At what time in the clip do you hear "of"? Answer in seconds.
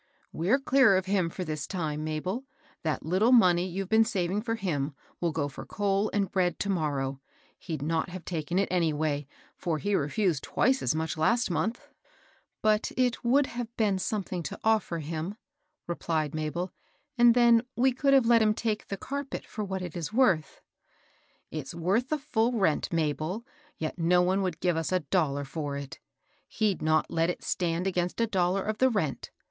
0.97-1.05, 28.63-28.79